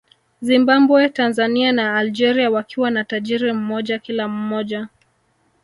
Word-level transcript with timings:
Zimbambwe 0.41 1.09
Tanzania 1.09 1.71
na 1.71 1.95
Algeria 1.97 2.49
wakiwa 2.51 2.91
na 2.91 3.03
tajiri 3.03 3.53
mmoja 3.53 3.99
kila 3.99 4.27
mmoja 4.27 4.87